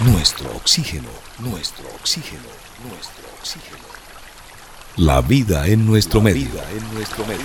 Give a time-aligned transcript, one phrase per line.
[0.00, 2.42] nuestro oxígeno, nuestro oxígeno,
[2.90, 3.78] nuestro oxígeno.
[4.96, 6.48] La vida en nuestro medio.
[6.70, 7.44] en nuestro medio.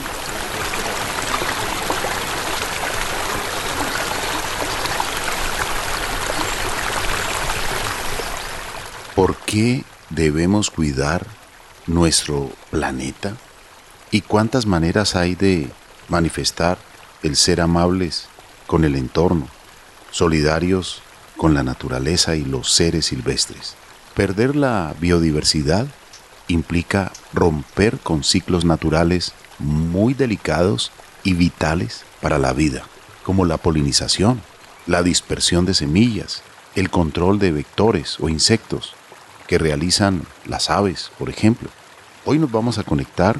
[9.15, 11.25] ¿Por qué debemos cuidar
[11.87, 13.37] nuestro planeta?
[14.09, 15.69] ¿Y cuántas maneras hay de
[16.09, 16.77] manifestar
[17.23, 18.27] el ser amables
[18.67, 19.47] con el entorno,
[20.11, 21.01] solidarios
[21.41, 23.73] con la naturaleza y los seres silvestres.
[24.13, 25.87] Perder la biodiversidad
[26.47, 30.91] implica romper con ciclos naturales muy delicados
[31.23, 32.83] y vitales para la vida,
[33.23, 34.39] como la polinización,
[34.85, 36.43] la dispersión de semillas,
[36.75, 38.93] el control de vectores o insectos
[39.47, 41.71] que realizan las aves, por ejemplo.
[42.23, 43.39] Hoy nos vamos a conectar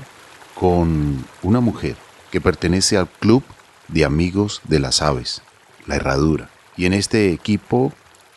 [0.56, 1.98] con una mujer
[2.32, 3.44] que pertenece al Club
[3.90, 5.44] de Amigos de las Aves,
[5.86, 6.50] la Herradura.
[6.82, 7.94] Y en este equipo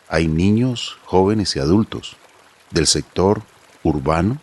[0.07, 2.15] hay niños, jóvenes y adultos
[2.69, 3.41] del sector
[3.81, 4.37] urbano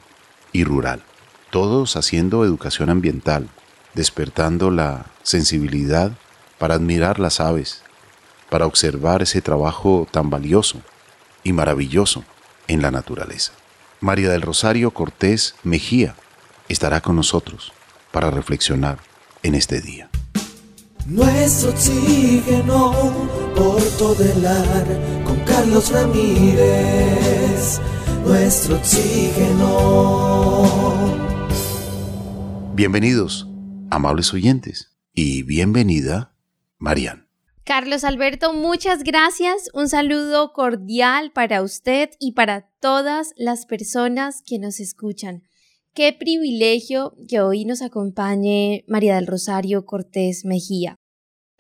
[0.50, 1.05] y rural,
[1.50, 3.48] todos haciendo educación ambiental,
[3.94, 6.11] despertando la sensibilidad
[6.59, 7.84] para admirar las aves,
[8.50, 10.81] para observar ese trabajo tan valioso
[11.44, 12.25] y maravilloso
[12.66, 13.53] en la naturaleza.
[14.00, 16.16] María del Rosario Cortés Mejía
[16.69, 17.72] estará con nosotros
[18.11, 18.98] para reflexionar
[19.44, 20.11] en este día.
[23.63, 24.87] Por todo el ar
[25.25, 27.81] con Carlos Ramírez.
[28.27, 30.67] Nuestro oxígeno.
[32.75, 33.47] Bienvenidos,
[33.89, 36.35] amables oyentes, y bienvenida,
[36.79, 37.29] Marian.
[37.63, 39.71] Carlos Alberto, muchas gracias.
[39.75, 45.45] Un saludo cordial para usted y para todas las personas que nos escuchan.
[45.95, 50.97] Qué privilegio que hoy nos acompañe María del Rosario Cortés Mejía,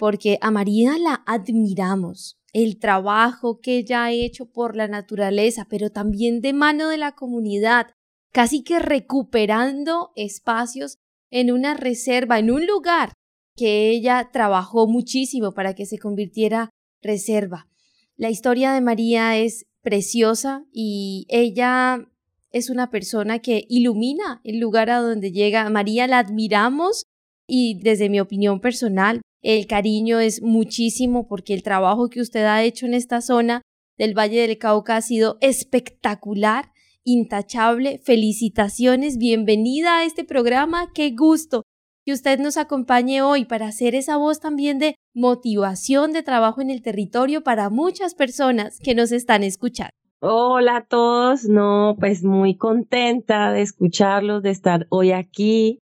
[0.02, 5.90] porque a María la admiramos, el trabajo que ella ha hecho por la naturaleza, pero
[5.90, 7.86] también de mano de la comunidad,
[8.32, 10.98] casi que recuperando espacios
[11.30, 13.12] en una reserva, en un lugar
[13.54, 16.70] que ella trabajó muchísimo para que se convirtiera
[17.00, 17.68] reserva.
[18.16, 22.08] La historia de María es preciosa y ella
[22.50, 25.70] es una persona que ilumina el lugar a donde llega.
[25.70, 27.04] María la admiramos
[27.46, 32.62] y desde mi opinión personal, el cariño es muchísimo porque el trabajo que usted ha
[32.62, 33.62] hecho en esta zona
[33.98, 36.72] del Valle del Cauca ha sido espectacular,
[37.04, 37.98] intachable.
[37.98, 40.92] Felicitaciones, bienvenida a este programa.
[40.94, 41.62] Qué gusto
[42.04, 46.70] que usted nos acompañe hoy para hacer esa voz también de motivación de trabajo en
[46.70, 49.90] el territorio para muchas personas que nos están escuchando.
[50.24, 55.80] Hola a todos, no, pues muy contenta de escucharlos, de estar hoy aquí,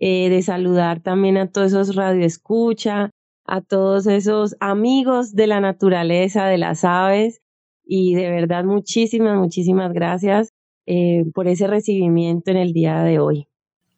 [0.00, 3.10] eh, de saludar también a todos esos radioescucha,
[3.44, 7.42] a todos esos amigos de la naturaleza, de las aves,
[7.84, 10.54] y de verdad muchísimas, muchísimas gracias
[10.86, 13.48] eh, por ese recibimiento en el día de hoy.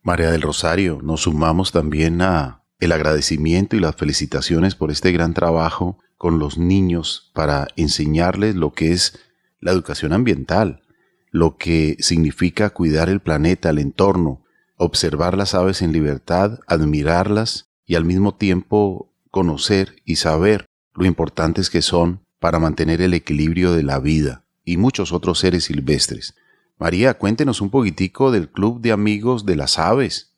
[0.02, 5.34] María del Rosario, nos sumamos también a el agradecimiento y las felicitaciones por este gran
[5.34, 9.20] trabajo con los niños para enseñarles lo que es
[9.60, 10.82] la educación ambiental,
[11.30, 14.41] lo que significa cuidar el planeta, el entorno,
[14.82, 21.70] observar las aves en libertad, admirarlas y al mismo tiempo conocer y saber lo importantes
[21.70, 26.34] que son para mantener el equilibrio de la vida y muchos otros seres silvestres.
[26.78, 30.34] María, cuéntenos un poquitico del Club de Amigos de las Aves.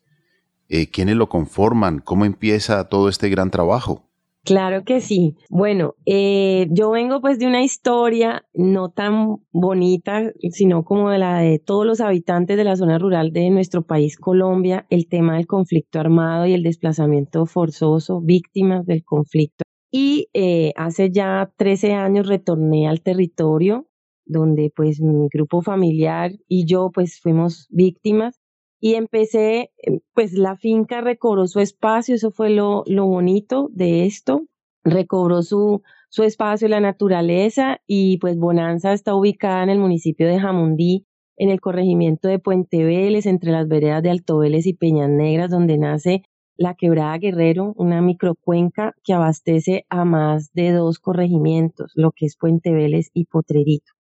[0.69, 1.99] Eh, ¿Quiénes lo conforman?
[1.99, 4.04] ¿Cómo empieza todo este gran trabajo?
[4.45, 5.35] Claro que sí.
[5.49, 11.39] Bueno, eh, yo vengo pues de una historia no tan bonita, sino como de la
[11.39, 15.47] de todos los habitantes de la zona rural de nuestro país, Colombia, el tema del
[15.47, 19.63] conflicto armado y el desplazamiento forzoso, víctimas del conflicto.
[19.91, 23.87] Y eh, hace ya 13 años retorné al territorio
[24.27, 28.39] donde pues mi grupo familiar y yo pues fuimos víctimas
[28.85, 34.05] y empecé, em, pues la finca recobró su espacio, eso fue lo, lo bonito de
[34.05, 34.43] esto,
[34.83, 40.39] recobró su, su espacio, la naturaleza y pues Bonanza está ubicada en el municipio de
[40.39, 45.09] Jamundí, en el corregimiento de Puente Vélez, entre las veredas de Alto Vélez y Peñas
[45.09, 46.21] Negras, donde nace
[46.55, 52.37] la Quebrada Guerrero, una microcuenca que abastece a más de dos corregimientos, lo que es
[52.37, 53.94] Puente Vélez y Potrerito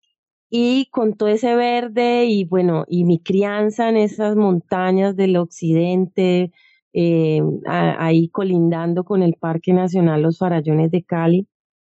[0.55, 6.51] y con todo ese verde y bueno, y mi crianza en esas montañas del occidente,
[6.93, 11.47] eh, ahí colindando con el Parque Nacional Los Farallones de Cali,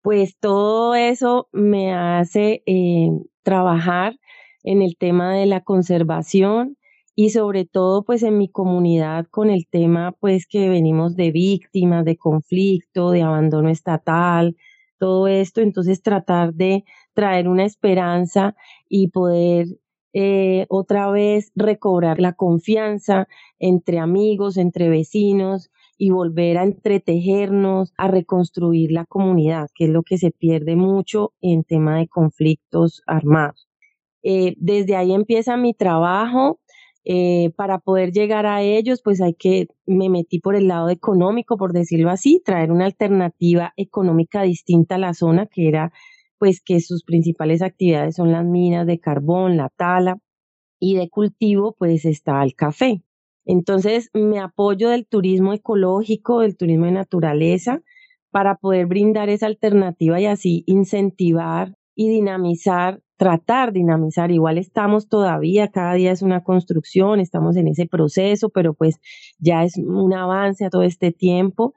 [0.03, 3.09] pues todo eso me hace eh,
[3.41, 4.19] trabajar
[4.63, 6.77] en el tema de la conservación
[7.15, 12.05] y sobre todo pues en mi comunidad con el tema pues que venimos de víctimas,
[12.05, 14.55] de conflicto, de abandono estatal,
[14.99, 18.55] todo esto, entonces tratar de traer una esperanza
[18.89, 19.67] y poder
[20.13, 23.27] eh, otra vez recobrar la confianza
[23.57, 30.03] entre amigos, entre vecinos y volver a entretejernos, a reconstruir la comunidad, que es lo
[30.03, 33.67] que se pierde mucho en tema de conflictos armados.
[34.21, 36.59] Eh, desde ahí empieza mi trabajo.
[37.05, 41.57] Eh, para poder llegar a ellos, pues hay que, me metí por el lado económico,
[41.57, 45.91] por decirlo así, traer una alternativa económica distinta a la zona, que era
[46.43, 50.17] pues que sus principales actividades son las minas de carbón, la tala
[50.77, 53.01] y de cultivo, pues está el café.
[53.45, 57.81] Entonces me apoyo del turismo ecológico, del turismo de naturaleza,
[58.29, 64.29] para poder brindar esa alternativa y así incentivar y dinamizar, tratar de dinamizar.
[64.29, 68.99] Igual estamos todavía, cada día es una construcción, estamos en ese proceso, pero pues
[69.39, 71.73] ya es un avance a todo este tiempo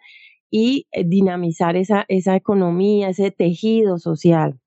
[0.51, 4.61] y eh, dinamizar esa, esa economía, ese tejido social,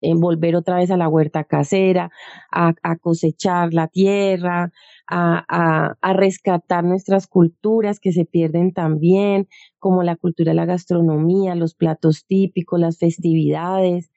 [0.00, 2.10] en volver otra vez a la huerta casera,
[2.50, 4.70] a, cosechar la tierra,
[5.08, 9.48] a, a, rescatar nuestras culturas que se pierden también,
[9.78, 14.10] como la cultura la gastronomía, los platos típicos, las festividades,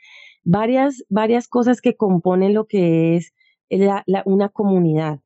[0.44, 3.34] varias, varias cosas que componen lo que es
[4.26, 5.20] una comunidad.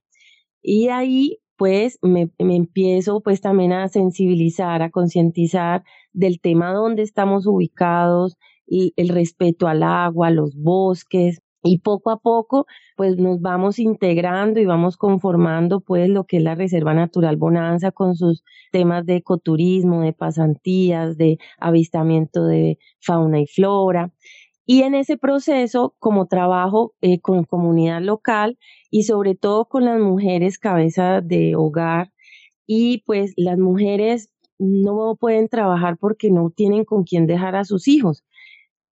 [0.62, 7.46] Y ahí pues me, empiezo pues también a sensibilizar, a concientizar del tema donde estamos
[7.46, 8.36] ubicados,
[8.66, 12.66] y el respeto al agua, los bosques, y poco a poco
[12.98, 17.92] pues nos vamos integrando y vamos conformando pues lo que es la Reserva Natural Bonanza
[17.92, 24.12] con sus temas de ecoturismo, de pasantías, de avistamiento de fauna y flora.
[24.66, 28.58] Y en ese proceso, como trabajo eh, con comunidad local
[28.90, 32.12] y sobre todo con las mujeres cabeza de hogar,
[32.68, 37.88] y pues las mujeres no pueden trabajar porque no tienen con quién dejar a sus
[37.88, 38.24] hijos.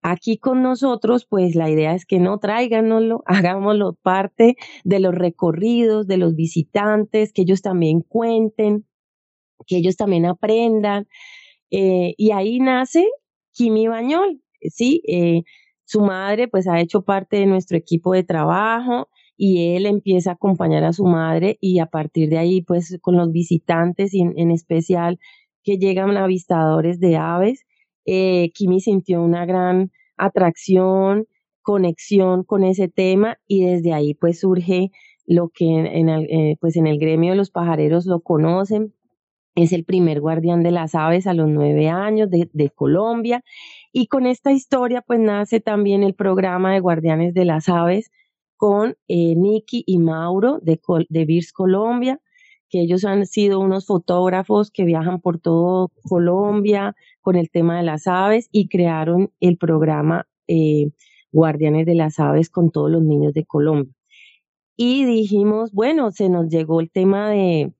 [0.02, 6.08] Aquí con nosotros, pues la idea es que no tráiganoslo, hagámoslo parte de los recorridos,
[6.08, 8.86] de los visitantes, que ellos también cuenten,
[9.68, 11.08] que ellos también aprendan.
[11.72, 13.08] Eh, y ahí nace
[13.54, 15.02] Kimi Bañol, ¿sí?
[15.08, 15.44] Eh,
[15.90, 20.34] su madre pues ha hecho parte de nuestro equipo de trabajo y él empieza a
[20.34, 24.52] acompañar a su madre y a partir de ahí pues con los visitantes y en,
[24.52, 25.18] especial
[25.64, 27.66] que llegan avistadores de aves,
[28.06, 31.26] eh, Kimi sintió una gran atracción,
[31.64, 34.92] conexión con ese tema y desde ahí pues surge
[35.26, 38.94] lo que en, el, eh, pues en el gremio de los pajareros lo conocen,
[39.56, 43.44] es el primer guardián de las aves a los nueve años de, de Colombia
[43.92, 48.12] y con esta historia pues nace también el programa de Guardianes de las Aves
[48.58, 52.20] con eh, Nicky y Mauro de, de Colombia,
[52.70, 57.84] que ellos han sido unos fotógrafos que viajan por todo Colombia con el tema de
[57.84, 60.92] las aves y crearon el programa eh,
[61.32, 63.94] Guardianes de las Aves con todos los niños de Colombia.
[64.76, 67.74] Y dijimos, bueno, se nos llegó el tema de,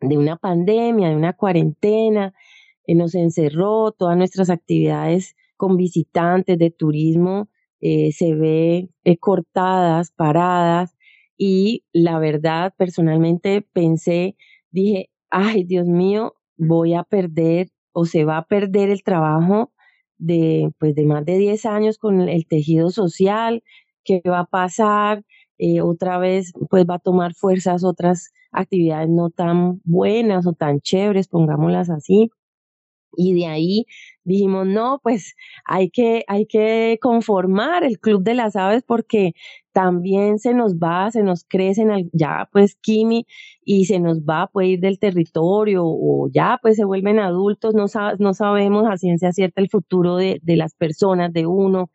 [0.00, 2.34] de una pandemia, de una cuarentena,
[2.94, 7.48] nos encerró, todas nuestras actividades con visitantes de turismo
[7.80, 10.96] eh, se ve eh, cortadas, paradas
[11.36, 14.36] y la verdad personalmente pensé,
[14.70, 19.72] dije, ay Dios mío, voy a perder o se va a perder el trabajo
[20.18, 23.62] de pues de más de 10 años con el tejido social,
[24.04, 25.24] ¿qué va a pasar?
[25.82, 31.28] otra vez pues va a tomar fuerzas otras actividades no tan buenas o tan chéveres,
[31.28, 32.30] pongámoslas así
[33.16, 33.86] y de ahí
[34.24, 39.32] dijimos, no, pues hay que, hay que conformar el Club de las Aves porque
[39.72, 43.26] también se nos va, se nos crecen ya pues Kimi
[43.64, 47.86] y se nos va, puede ir del territorio o ya pues se vuelven adultos, no,
[48.18, 51.90] no sabemos a ciencia cierta el futuro de, de las personas, de uno,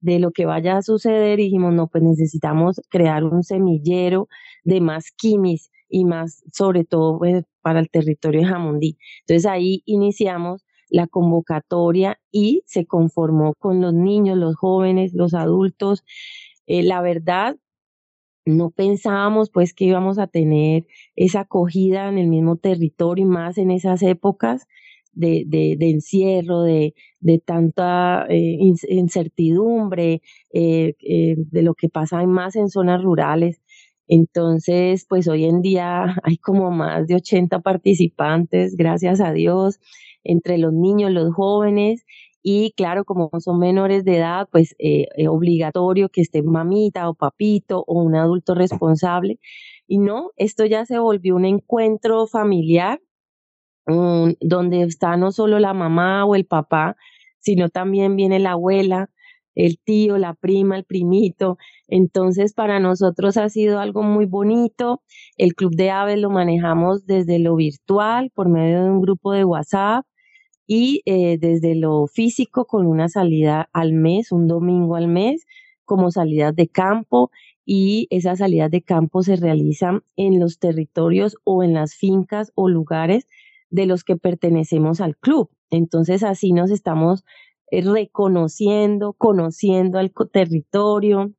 [0.00, 1.38] de lo que vaya a suceder.
[1.38, 4.28] Dijimos, no, pues necesitamos crear un semillero
[4.64, 8.98] de más Kimis y más, sobre todo, pues, para el territorio de Jamundí.
[9.26, 10.61] Entonces ahí iniciamos
[10.92, 16.04] la convocatoria y se conformó con los niños, los jóvenes, los adultos.
[16.66, 17.56] Eh, la verdad,
[18.44, 23.58] no pensábamos pues que íbamos a tener esa acogida en el mismo territorio y más
[23.58, 24.66] en esas épocas
[25.12, 28.58] de, de, encierro, de, de tanta eh,
[28.88, 30.22] incertidumbre,
[30.52, 30.94] eh,
[31.36, 33.60] de lo que pasa más en zonas rurales.
[34.08, 39.80] Entonces, pues hoy en día hay como más de 80 participantes, gracias a Dios,
[40.24, 42.04] entre los niños, los jóvenes.
[42.42, 47.14] Y claro, como son menores de edad, pues es eh, obligatorio que esté mamita o
[47.14, 49.38] papito o un adulto responsable.
[49.86, 53.00] Y no, esto ya se volvió un encuentro familiar
[53.86, 56.96] donde está no solo la mamá o el papá,
[57.38, 59.10] sino también viene la abuela,
[59.54, 61.58] el tío, la prima, el primito.
[61.88, 65.02] Entonces, para nosotros ha sido algo muy bonito.
[65.36, 69.44] El Club de Aves lo manejamos desde lo virtual, por medio de un grupo de
[69.44, 70.04] WhatsApp
[70.66, 75.44] y eh, desde lo físico con una salida al mes, un domingo al mes,
[75.84, 77.30] como salidas de campo
[77.64, 82.68] y esas salidas de campo se realizan en los territorios o en las fincas o
[82.68, 83.26] lugares
[83.70, 85.50] de los que pertenecemos al club.
[85.70, 87.24] Entonces así nos estamos
[87.80, 91.32] reconociendo, conociendo al territorio,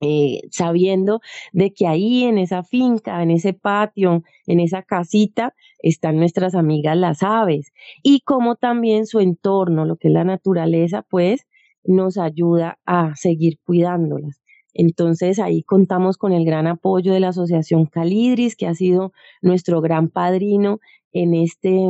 [0.00, 1.20] eh, sabiendo
[1.52, 6.96] de que ahí en esa finca, en ese patio, en esa casita, están nuestras amigas
[6.96, 11.46] las aves y como también su entorno, lo que es la naturaleza, pues
[11.82, 14.40] nos ayuda a seguir cuidándolas.
[14.74, 19.80] Entonces ahí contamos con el gran apoyo de la Asociación Calidris, que ha sido nuestro
[19.80, 20.80] gran padrino
[21.12, 21.88] en este,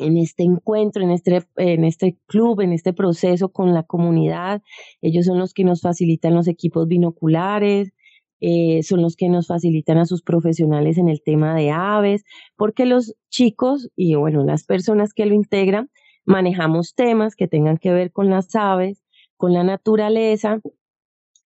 [0.00, 4.62] en este encuentro, en este, en este club, en este proceso con la comunidad.
[5.02, 7.92] Ellos son los que nos facilitan los equipos binoculares,
[8.40, 12.24] eh, son los que nos facilitan a sus profesionales en el tema de aves,
[12.56, 15.90] porque los chicos y bueno, las personas que lo integran
[16.24, 19.02] manejamos temas que tengan que ver con las aves,
[19.36, 20.60] con la naturaleza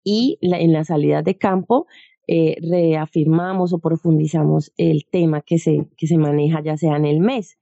[0.04, 1.86] y en la salida de campo
[2.26, 7.20] eh, reafirmamos o profundizamos el tema que se, que se maneja ya sea en el
[7.20, 7.58] mes.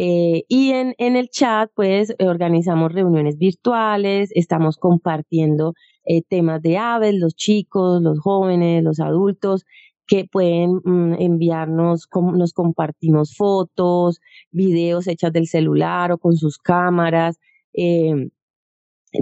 [0.00, 5.74] Eh, y en, en, el chat, pues, organizamos reuniones virtuales, estamos compartiendo
[6.04, 9.64] eh, temas de aves, los chicos, los jóvenes, los adultos,
[10.06, 14.20] que pueden mm, enviarnos, nos compartimos fotos,
[14.52, 17.40] videos hechas del celular o con sus cámaras,
[17.72, 18.28] eh,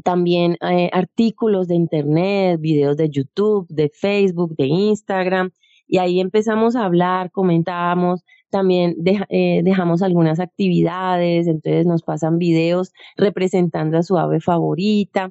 [0.05, 0.57] también
[0.93, 5.53] artículos de internet, videos de YouTube, de Facebook, de Instagram,
[5.87, 8.25] y ahí empezamos a hablar, comentábamos,
[8.57, 8.97] también
[9.29, 15.31] eh, dejamos algunas actividades, entonces nos pasan videos representando a su ave favorita.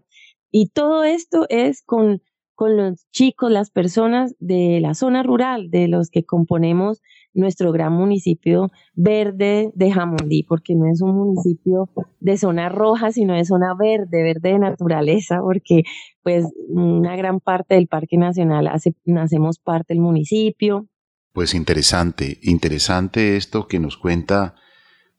[0.51, 2.21] Y todo esto es con,
[2.53, 7.01] con los chicos, las personas de la zona rural, de los que componemos
[7.33, 11.89] nuestro gran municipio verde de Jamundí, porque no es un municipio
[12.19, 15.81] de zona roja, sino de zona verde, verde de naturaleza, porque
[16.21, 20.87] pues una gran parte del Parque Nacional hace, hacemos parte del municipio,
[21.35, 24.55] pues interesante, interesante esto que nos cuenta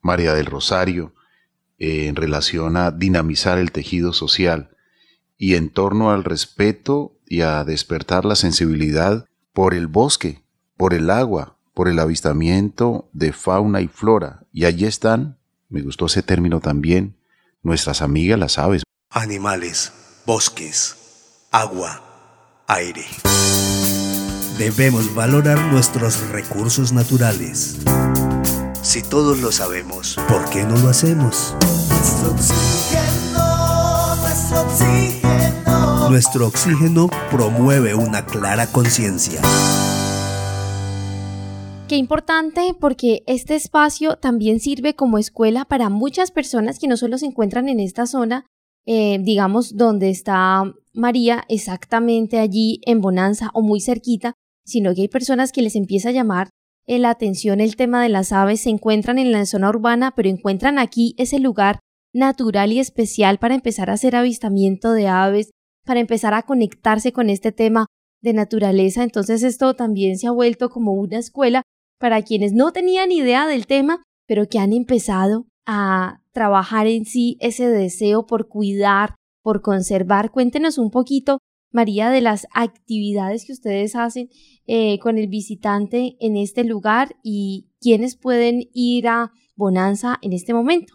[0.00, 1.14] María del Rosario
[1.78, 4.70] eh, en relación a dinamizar el tejido social
[5.36, 10.42] y en torno al respeto y a despertar la sensibilidad por el bosque,
[10.78, 14.46] por el agua, por el avistamiento de fauna y flora.
[14.52, 15.36] Y allí están,
[15.68, 17.18] me gustó ese término también,
[17.62, 18.84] nuestras amigas las aves.
[19.10, 19.92] Animales,
[20.24, 20.96] bosques,
[21.52, 23.04] agua, aire.
[24.58, 27.76] Debemos valorar nuestros recursos naturales.
[28.80, 31.54] Si todos lo sabemos, ¿por qué no lo hacemos?
[31.60, 36.08] Nuestro oxígeno, nuestro oxígeno.
[36.08, 39.42] Nuestro oxígeno promueve una clara conciencia.
[41.86, 47.18] Qué importante porque este espacio también sirve como escuela para muchas personas que no solo
[47.18, 48.46] se encuentran en esta zona,
[48.86, 50.62] eh, digamos, donde está
[50.94, 54.34] María, exactamente allí en Bonanza o muy cerquita,
[54.66, 56.50] sino que hay personas que les empieza a llamar
[56.86, 60.28] eh, la atención el tema de las aves, se encuentran en la zona urbana, pero
[60.28, 61.80] encuentran aquí ese lugar
[62.12, 65.50] natural y especial para empezar a hacer avistamiento de aves,
[65.84, 67.86] para empezar a conectarse con este tema
[68.22, 69.02] de naturaleza.
[69.02, 71.62] Entonces esto también se ha vuelto como una escuela
[71.98, 77.36] para quienes no tenían idea del tema, pero que han empezado a trabajar en sí
[77.40, 80.30] ese deseo por cuidar, por conservar.
[80.30, 81.38] Cuéntenos un poquito
[81.76, 84.28] María, de las actividades que ustedes hacen
[84.66, 90.52] eh, con el visitante en este lugar y quiénes pueden ir a Bonanza en este
[90.54, 90.94] momento.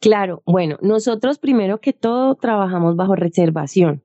[0.00, 4.02] Claro, bueno, nosotros primero que todo trabajamos bajo reservación.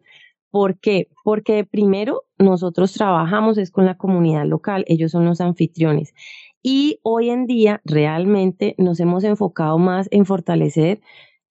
[0.49, 1.09] ¿Por qué?
[1.23, 6.13] Porque primero nosotros trabajamos es con la comunidad local, ellos son los anfitriones.
[6.61, 11.01] Y hoy en día realmente nos hemos enfocado más en fortalecer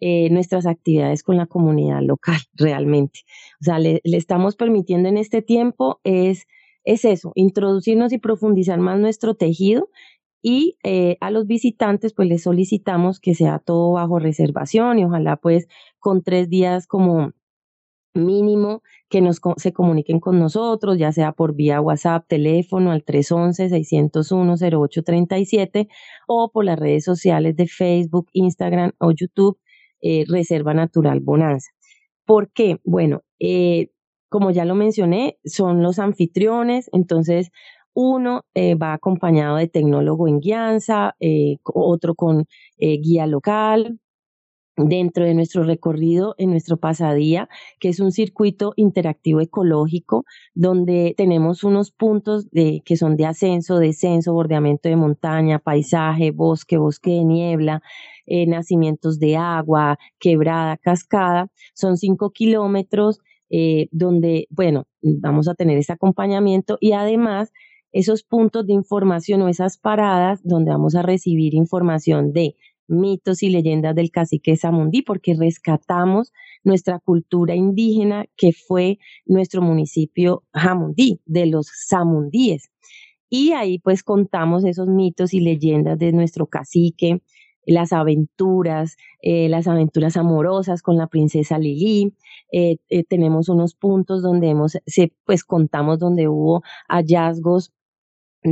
[0.01, 3.21] eh, nuestras actividades con la comunidad local, realmente.
[3.61, 6.47] O sea, le, estamos permitiendo en este tiempo es,
[6.85, 9.89] es eso, introducirnos y profundizar más nuestro tejido
[10.43, 15.37] y eh, a los visitantes pues les solicitamos que sea todo bajo reservación y ojalá
[15.37, 15.67] pues
[15.99, 17.33] con tres días como
[18.15, 25.89] mínimo que nos se comuniquen con nosotros, ya sea por vía WhatsApp, teléfono al 311-601-0837
[26.27, 29.59] o por las redes sociales de Facebook, Instagram o YouTube
[30.03, 31.71] eh, Reserva Natural Bonanza.
[32.27, 32.79] ¿Por qué?
[32.85, 33.89] Bueno, eh,
[34.29, 37.51] como ya lo mencioné, son los anfitriones, entonces
[37.95, 41.17] uno eh, va acompañado de tecnólogo en guianza,
[41.65, 42.47] otro con
[42.79, 43.99] guía local,
[44.87, 47.49] dentro de nuestro recorrido en nuestro pasadía,
[47.81, 54.33] que es un circuito interactivo ecológico, donde tenemos unos puntos que son de ascenso, descenso,
[54.33, 57.83] bordeamiento de montaña, paisaje, bosque, bosque de niebla,
[58.27, 61.51] eh, nacimientos de agua, quebrada, cascada.
[61.75, 63.21] Son cinco kilómetros
[63.51, 67.53] eh, donde, bueno, vamos a tener ese acompañamiento y además
[67.93, 72.57] esos puntos de información o esas paradas donde vamos a recibir información de
[72.89, 76.33] mitos y leyendas del cacique Samundí, porque rescatamos
[76.65, 82.71] nuestra cultura indígena que fue nuestro municipio Jamundí, de los Samundíes.
[83.31, 87.23] Y ahí pues contamos esos mitos y leyendas de nuestro cacique,
[87.67, 92.15] las aventuras, eh, las aventuras amorosas con la princesa Lili.
[92.51, 94.79] Eh, eh, tenemos unos puntos donde hemos,
[95.27, 97.73] pues contamos donde hubo hallazgos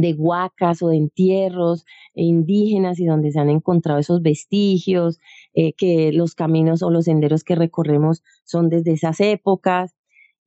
[0.00, 1.84] de huacas o de entierros
[2.14, 5.18] indígenas y donde se han encontrado esos vestigios,
[5.54, 9.94] que los caminos o los senderos que recorremos son desde esas épocas.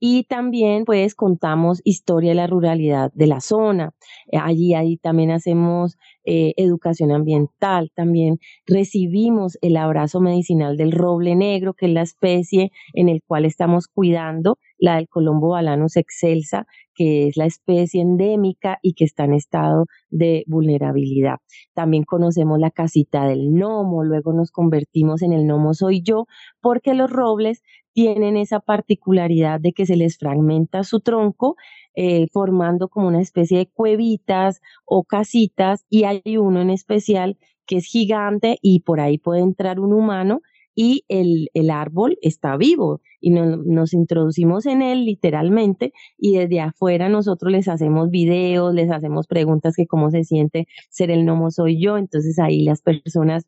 [0.01, 3.93] Y también pues contamos historia de la ruralidad de la zona.
[4.31, 7.91] allí, ahí también hacemos eh, educación ambiental.
[7.93, 13.43] También recibimos el abrazo medicinal del roble negro, que es la especie en el cual
[13.43, 16.65] estamos cuidando, la del Colombo balanus excelsa,
[16.99, 21.37] que es la especie endémica y que está en estado de vulnerabilidad.
[21.73, 26.25] También conocemos la casita del gnomo, luego nos convertimos en el gnomo soy yo,
[26.59, 27.63] porque los robles
[27.93, 31.55] tienen esa particularidad de que se les fragmenta su tronco
[31.95, 37.77] eh, formando como una especie de cuevitas o casitas y hay uno en especial que
[37.77, 40.41] es gigante y por ahí puede entrar un humano
[40.81, 47.09] y el, el árbol está vivo y nos introducimos en él literalmente y desde afuera
[47.09, 51.81] nosotros les hacemos videos, les hacemos preguntas que cómo se siente ser el gnomo soy
[51.83, 53.45] yo, entonces ahí las personas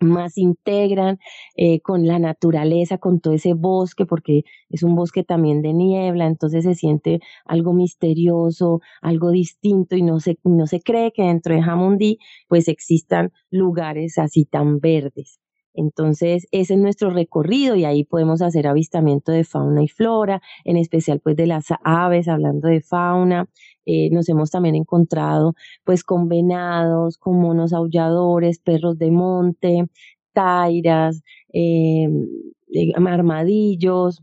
[0.00, 1.20] más integran
[1.54, 6.26] eh, con la naturaleza, con todo ese bosque, porque es un bosque también de niebla,
[6.26, 11.54] entonces se siente algo misterioso, algo distinto y no se, no se cree que dentro
[11.54, 15.38] de Jamundí pues existan lugares así tan verdes.
[15.76, 20.76] Entonces, ese es nuestro recorrido y ahí podemos hacer avistamiento de fauna y flora, en
[20.78, 23.46] especial pues de las aves, hablando de fauna.
[23.84, 29.84] Eh, nos hemos también encontrado pues con venados, con monos aulladores, perros de monte,
[30.32, 32.08] tairas, eh,
[32.72, 34.22] eh, armadillos,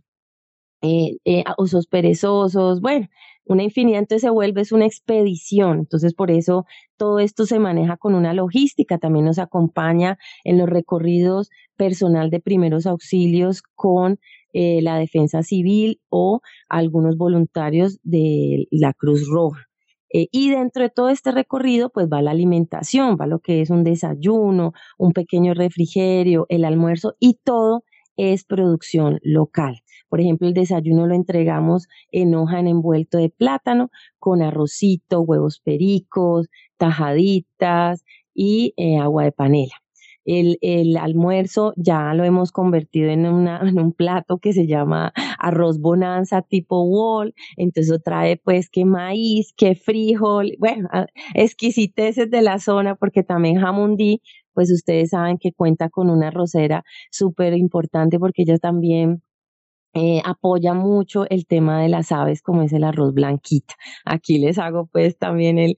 [1.57, 3.07] osos perezosos, bueno,
[3.45, 6.65] una infinidad, entonces se vuelve es una expedición, entonces por eso
[6.97, 12.39] todo esto se maneja con una logística, también nos acompaña en los recorridos personal de
[12.39, 14.19] primeros auxilios con
[14.53, 19.67] eh, la defensa civil o algunos voluntarios de la Cruz Roja.
[20.13, 23.71] Eh, y dentro de todo este recorrido, pues va la alimentación, va lo que es
[23.71, 27.83] un desayuno, un pequeño refrigerio, el almuerzo y todo
[28.17, 29.81] es producción local.
[30.09, 35.59] Por ejemplo, el desayuno lo entregamos en hoja en envuelto de plátano con arrocito, huevos
[35.59, 39.73] pericos, tajaditas y eh, agua de panela.
[40.25, 46.83] El, almuerzo ya lo hemos convertido en, un plato que se llama arroz bonanza tipo
[46.83, 50.89] wall, entonces trae pues que maíz, que frijol, bueno,
[51.33, 54.21] exquisiteces de la zona porque también jamundí,
[54.53, 59.23] pues ustedes saben que cuenta con una arrocera súper importante porque ella también
[59.93, 63.75] eh, apoya mucho el tema de las aves como es el arroz blanquita.
[64.05, 65.75] Aquí les hago pues también el,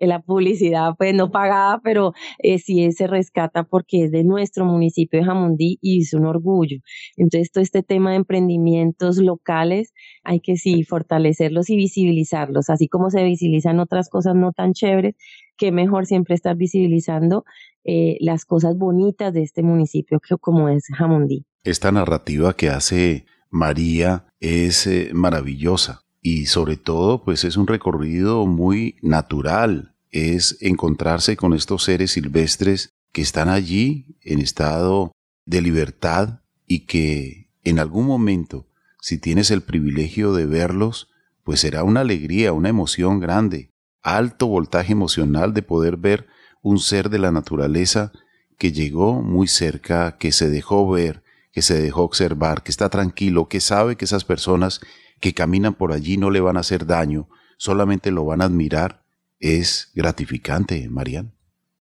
[0.00, 5.20] la publicidad pues no pagada, pero eh, sí se rescata porque es de nuestro municipio
[5.20, 6.78] de Jamundí y es un orgullo.
[7.16, 13.10] Entonces todo este tema de emprendimientos locales hay que sí fortalecerlos y visibilizarlos, así como
[13.10, 15.14] se visibilizan otras cosas no tan chéveres,
[15.56, 17.44] que mejor siempre estar visibilizando
[17.84, 21.44] eh, las cosas bonitas de este municipio como es Jamundí.
[21.64, 26.02] Esta narrativa que hace María es eh, maravillosa.
[26.20, 32.90] Y sobre todo pues es un recorrido muy natural, es encontrarse con estos seres silvestres
[33.12, 35.12] que están allí en estado
[35.46, 38.66] de libertad y que en algún momento,
[39.00, 41.08] si tienes el privilegio de verlos,
[41.44, 43.70] pues será una alegría, una emoción grande,
[44.02, 46.26] alto voltaje emocional de poder ver
[46.62, 48.12] un ser de la naturaleza
[48.58, 51.23] que llegó muy cerca, que se dejó ver,
[51.54, 54.80] que se dejó observar, que está tranquilo, que sabe que esas personas
[55.20, 59.04] que caminan por allí no le van a hacer daño, solamente lo van a admirar,
[59.38, 61.32] es gratificante, Marian.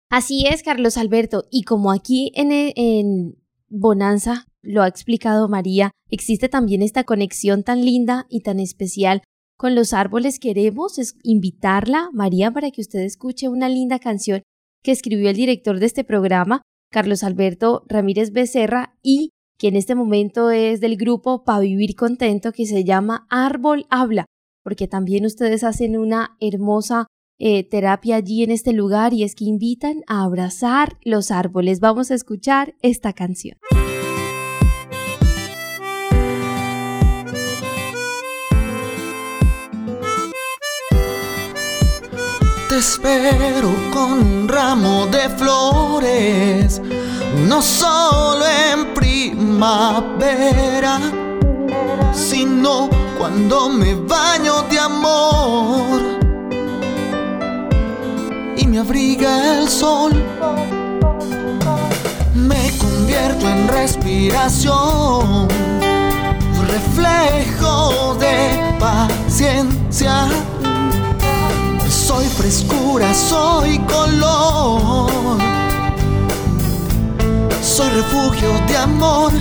[0.09, 3.37] Así es, Carlos Alberto, y como aquí en, en
[3.69, 9.23] Bonanza lo ha explicado María, existe también esta conexión tan linda y tan especial
[9.57, 10.39] con los árboles.
[10.39, 14.43] Queremos invitarla, María, para que usted escuche una linda canción
[14.83, 19.31] que escribió el director de este programa, Carlos Alberto Ramírez Becerra y
[19.63, 24.25] que en este momento es del grupo Pa Vivir Contento que se llama Árbol Habla,
[24.61, 27.07] porque también ustedes hacen una hermosa
[27.39, 31.79] eh, terapia allí en este lugar y es que invitan a abrazar los árboles.
[31.79, 33.57] Vamos a escuchar esta canción.
[42.67, 46.81] Te espero con un ramo de flores,
[47.47, 48.82] no solo en
[49.31, 50.99] primavera,
[52.13, 56.01] sino cuando me baño de amor
[58.57, 60.11] y me abriga el sol.
[62.35, 65.47] Me convierto en respiración,
[66.67, 70.27] reflejo de paciencia
[71.89, 75.62] soy frescura, soy color.
[77.75, 79.31] Soy refugio de amor.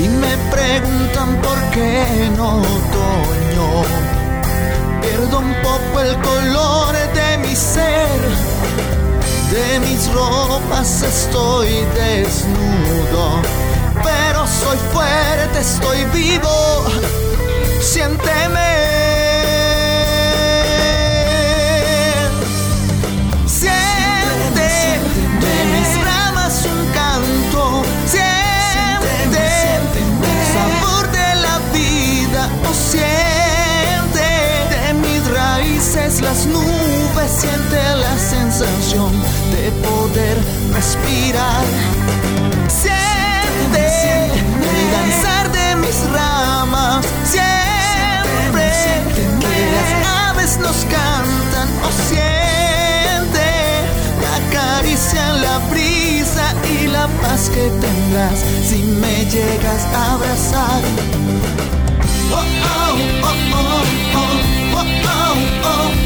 [0.00, 3.82] Y me preguntan por qué no otoño.
[5.02, 8.20] Pierdo un poco el color de mi ser.
[9.50, 13.42] De mis ropas estoy desnudo.
[14.04, 16.84] Pero soy fuerte, estoy vivo.
[17.80, 19.05] Siénteme.
[36.20, 39.12] Las nubes, siente la sensación
[39.52, 40.36] de poder
[40.72, 41.64] respirar.
[42.68, 43.86] Siente
[44.36, 48.72] el danzar de mis ramas, siempre
[49.40, 49.90] que las
[50.30, 53.48] aves nos cantan, o siente
[54.22, 60.82] la caricia la brisa y la paz que tendrás si me llegas a abrazar.
[62.32, 63.74] Oh, oh, oh, oh,
[64.14, 64.36] oh,
[64.74, 66.05] oh, oh, oh.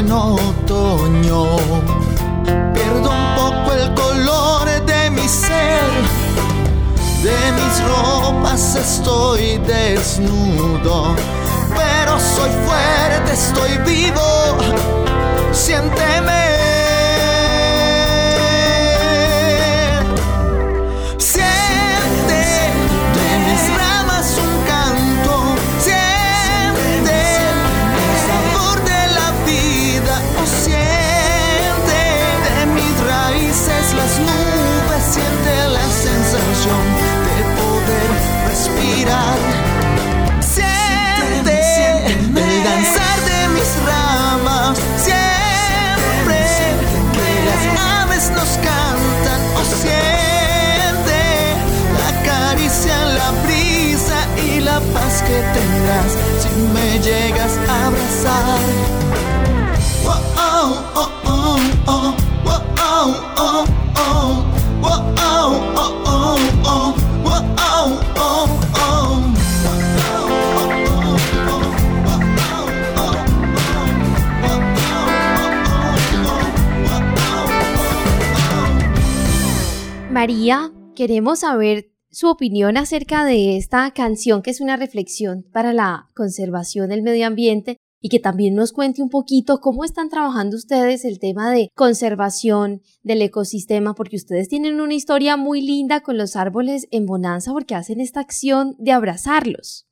[0.00, 1.56] En otoño.
[2.72, 5.82] Pierdo un poco el color de mi ser.
[7.22, 11.14] De mis ropas estoy desnudo.
[11.76, 14.56] Pero soy fuerte, estoy vivo.
[15.52, 16.49] Siénteme.
[80.20, 86.10] María, queremos saber su opinión acerca de esta canción que es una reflexión para la
[86.14, 91.06] conservación del medio ambiente y que también nos cuente un poquito cómo están trabajando ustedes
[91.06, 96.36] el tema de conservación del ecosistema, porque ustedes tienen una historia muy linda con los
[96.36, 99.86] árboles en Bonanza porque hacen esta acción de abrazarlos.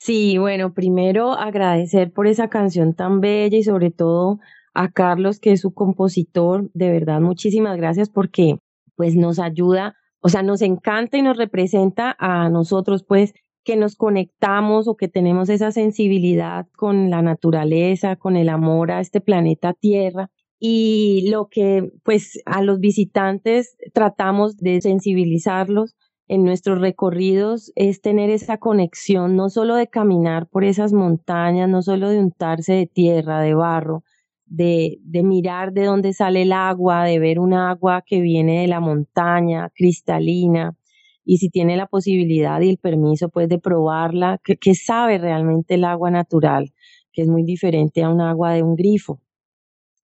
[0.00, 4.40] Sí, bueno, primero agradecer por esa canción tan bella y sobre todo
[4.74, 6.68] a Carlos, que es su compositor.
[6.74, 8.56] De verdad, muchísimas gracias porque
[8.96, 13.96] pues nos ayuda o sea, nos encanta y nos representa a nosotros, pues, que nos
[13.96, 19.72] conectamos o que tenemos esa sensibilidad con la naturaleza, con el amor a este planeta
[19.74, 20.30] Tierra.
[20.60, 25.96] Y lo que, pues, a los visitantes tratamos de sensibilizarlos
[26.28, 31.82] en nuestros recorridos es tener esa conexión, no solo de caminar por esas montañas, no
[31.82, 34.04] solo de untarse de tierra, de barro,
[34.52, 38.80] de, mirar de dónde sale el agua, de ver un agua que viene de la
[38.80, 40.76] montaña, cristalina,
[41.24, 45.84] y si tiene la posibilidad y el permiso, pues de probarla, que, sabe realmente el
[45.84, 46.72] agua natural,
[47.12, 49.20] que es muy diferente a un agua de un grifo.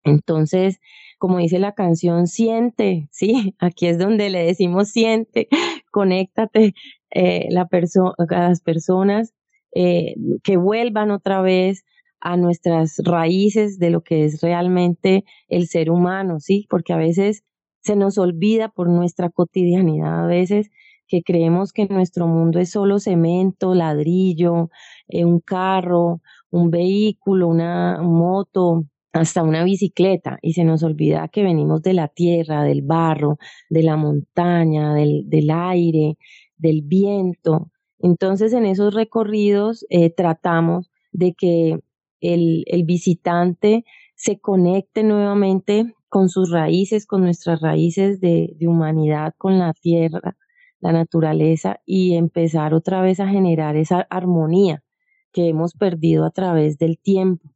[0.03, 0.79] Entonces,
[1.19, 5.47] como dice la canción, siente, sí, aquí es donde le decimos siente,
[5.91, 6.73] conéctate
[7.11, 9.33] eh, la a las personas
[9.75, 11.83] eh, que vuelvan otra vez
[12.21, 17.43] a nuestras raíces de lo que es realmente el ser humano, sí, porque a veces
[17.81, 20.69] se nos olvida por nuestra cotidianidad, a veces
[21.07, 24.69] que creemos que nuestro mundo es solo cemento, ladrillo,
[25.07, 31.43] eh, un carro, un vehículo, una moto, hasta una bicicleta y se nos olvida que
[31.43, 33.37] venimos de la tierra, del barro,
[33.69, 36.17] de la montaña, del, del aire,
[36.57, 37.71] del viento.
[37.99, 41.79] Entonces en esos recorridos eh, tratamos de que
[42.21, 49.33] el, el visitante se conecte nuevamente con sus raíces, con nuestras raíces de, de humanidad,
[49.37, 50.37] con la tierra,
[50.79, 54.83] la naturaleza y empezar otra vez a generar esa armonía
[55.31, 57.53] que hemos perdido a través del tiempo.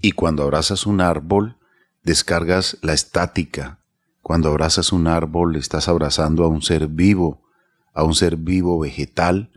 [0.00, 1.58] Y cuando abrazas un árbol,
[2.02, 3.80] descargas la estática.
[4.22, 7.42] Cuando abrazas un árbol, estás abrazando a un ser vivo,
[7.92, 9.50] a un ser vivo vegetal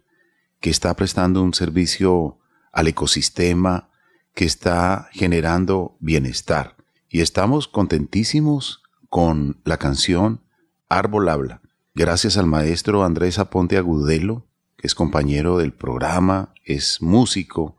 [0.59, 2.39] que está prestando un servicio
[2.71, 3.89] al ecosistema,
[4.33, 6.75] que está generando bienestar.
[7.09, 10.41] Y estamos contentísimos con la canción
[10.89, 11.61] Árbol Habla
[11.95, 17.77] gracias al maestro Andrés Aponte Agudelo, que es compañero del programa, es músico,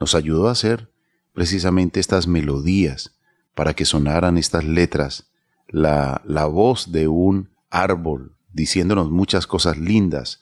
[0.00, 0.90] nos ayudó a hacer
[1.32, 3.14] precisamente estas melodías
[3.54, 5.30] para que sonaran estas letras,
[5.68, 10.40] la, la voz de un árbol diciéndonos muchas cosas lindas,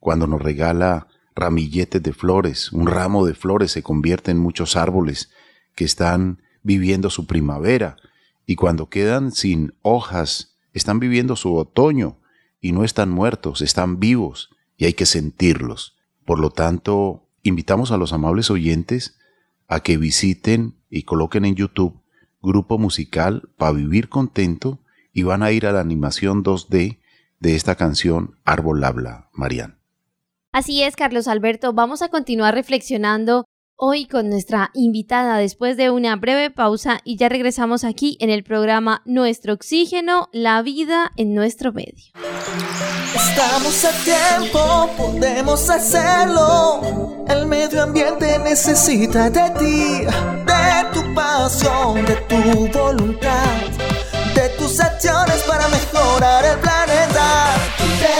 [0.00, 5.30] cuando nos regala ramilletes de flores, un ramo de flores se convierte en muchos árboles
[5.74, 7.96] que están viviendo su primavera
[8.46, 12.18] y cuando quedan sin hojas, están viviendo su otoño
[12.60, 15.96] y no están muertos, están vivos y hay que sentirlos.
[16.24, 19.18] Por lo tanto, invitamos a los amables oyentes
[19.68, 22.00] a que visiten y coloquen en YouTube
[22.40, 24.80] Grupo Musical para Vivir Contento
[25.12, 26.98] y van a ir a la animación 2D
[27.40, 29.75] de esta canción Árbol Habla, Marian.
[30.56, 33.44] Así es, Carlos Alberto, vamos a continuar reflexionando
[33.76, 38.42] hoy con nuestra invitada después de una breve pausa y ya regresamos aquí en el
[38.42, 42.06] programa Nuestro Oxígeno, la vida en nuestro medio.
[43.14, 47.26] Estamos a tiempo, podemos hacerlo.
[47.28, 53.60] El medio ambiente necesita de ti, de tu pasión, de tu voluntad,
[54.34, 56.85] de tus acciones para mejorar el planeta.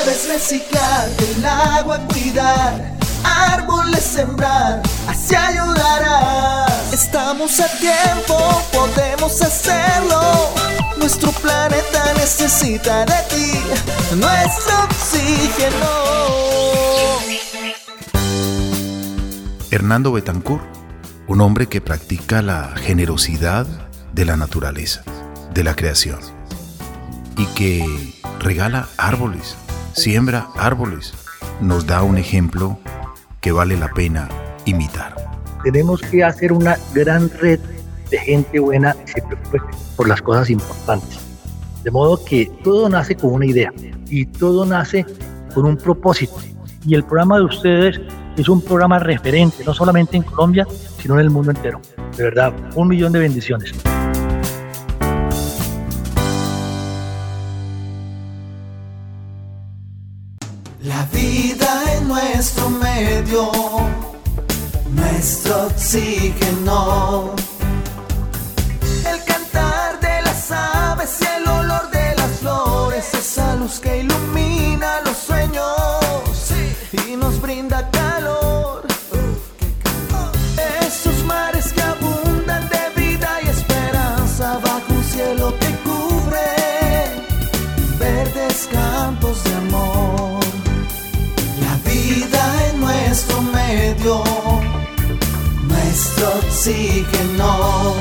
[0.06, 6.92] Debes reciclar, el agua cuidar árboles sembrar, así ayudarás.
[6.92, 8.38] Estamos a tiempo,
[8.72, 10.20] podemos hacerlo.
[10.96, 13.52] Nuestro planeta necesita de ti,
[14.14, 15.90] nuestro oxígeno.
[19.72, 20.62] Hernando Betancourt,
[21.26, 23.66] un hombre que practica la generosidad
[24.12, 25.02] de la naturaleza,
[25.52, 26.20] de la creación,
[27.36, 29.56] y que regala árboles,
[29.96, 31.14] siembra árboles,
[31.60, 32.78] nos da un ejemplo
[33.40, 34.28] que vale la pena
[34.66, 35.16] imitar.
[35.64, 37.58] Tenemos que hacer una gran red
[38.10, 39.58] de gente buena que se preocupe
[39.96, 41.18] por las cosas importantes.
[41.82, 43.72] De modo que todo nace con una idea
[44.08, 45.06] y todo nace
[45.54, 46.36] con un propósito.
[46.86, 48.00] Y el programa de ustedes
[48.36, 50.66] es un programa referente, no solamente en Colombia,
[50.98, 51.80] sino en el mundo entero.
[52.16, 53.72] De verdad, un millón de bendiciones.
[65.86, 67.34] Nuestro oxígeno.
[69.08, 75.00] El cantar de las aves y el olor de las flores, esa luz que ilumina
[75.04, 76.52] los sueños
[77.06, 78.84] y nos brinda calor.
[80.80, 86.48] Esos mares que abundan de vida y esperanza bajo un cielo que cubre
[87.98, 90.46] verdes campos de amor
[91.86, 94.22] vida en nuestro medio,
[95.96, 97.94] nuestro oxígeno.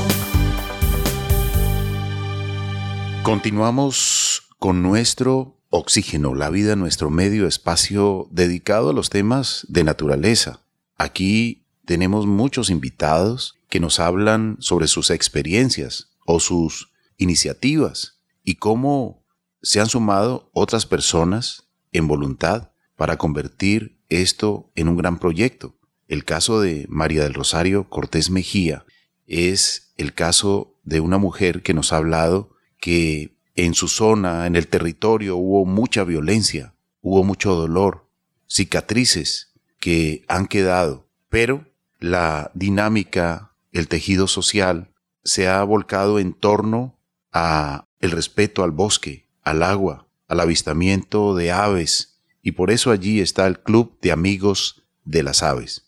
[3.22, 10.60] Continuamos con nuestro oxígeno, la vida nuestro medio, espacio dedicado a los temas de naturaleza.
[10.98, 19.24] Aquí tenemos muchos invitados que nos hablan sobre sus experiencias o sus iniciativas y cómo
[19.62, 25.76] se han sumado otras personas en voluntad para convertir esto en un gran proyecto.
[26.08, 28.84] El caso de María del Rosario Cortés Mejía
[29.26, 34.54] es el caso de una mujer que nos ha hablado que en su zona, en
[34.54, 38.06] el territorio, hubo mucha violencia, hubo mucho dolor,
[38.46, 41.64] cicatrices que han quedado, pero
[41.98, 44.92] la dinámica, el tejido social
[45.24, 46.98] se ha volcado en torno
[47.32, 53.20] a el respeto al bosque, al agua, al avistamiento de aves, y por eso allí
[53.20, 55.85] está el Club de Amigos de las Aves.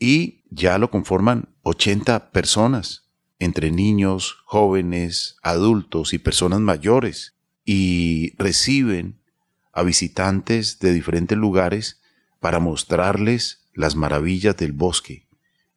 [0.00, 3.04] Y ya lo conforman 80 personas,
[3.38, 7.34] entre niños, jóvenes, adultos y personas mayores,
[7.64, 9.20] y reciben
[9.72, 12.00] a visitantes de diferentes lugares
[12.40, 15.28] para mostrarles las maravillas del bosque,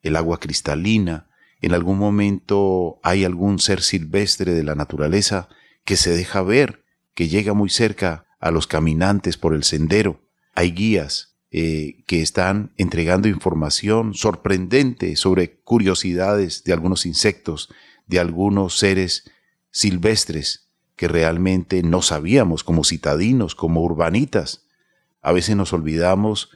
[0.02, 1.28] el agua cristalina,
[1.64, 5.48] en algún momento hay algún ser silvestre de la naturaleza
[5.86, 6.84] que se deja ver,
[7.14, 10.20] que llega muy cerca a los caminantes por el sendero.
[10.56, 17.70] Hay guías eh, que están entregando información sorprendente sobre curiosidades de algunos insectos,
[18.08, 19.30] de algunos seres
[19.70, 24.66] silvestres que realmente no sabíamos como citadinos, como urbanitas.
[25.22, 26.50] A veces nos olvidamos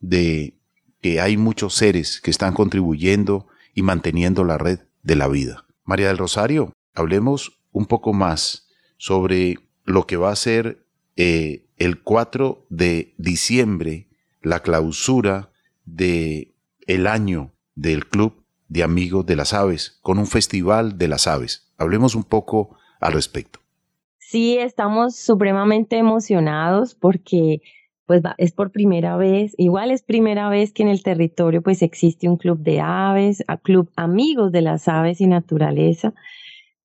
[0.00, 0.58] de
[1.00, 5.64] que hay muchos seres que están contribuyendo y manteniendo la red de la vida.
[5.84, 10.84] María del Rosario, hablemos un poco más sobre lo que va a ser
[11.16, 14.08] eh, el 4 de diciembre,
[14.42, 15.50] la clausura
[15.84, 16.54] de
[16.86, 21.72] el año del Club de Amigos de las Aves, con un festival de las aves.
[21.76, 23.60] Hablemos un poco al respecto.
[24.18, 27.60] Sí, estamos supremamente emocionados porque
[28.06, 32.28] pues es por primera vez, igual es primera vez que en el territorio pues existe
[32.28, 36.14] un club de aves, a club amigos de las aves y naturaleza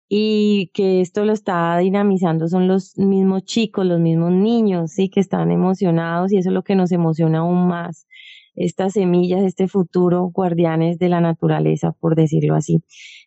[0.09, 5.19] y que esto lo está dinamizando son los mismos chicos, los mismos niños, sí, que
[5.19, 8.07] están emocionados y eso es lo que nos emociona aún más.
[8.55, 12.81] Estas semillas, este futuro, guardianes de la naturaleza, por decirlo así.